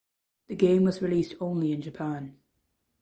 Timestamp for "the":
0.47-0.55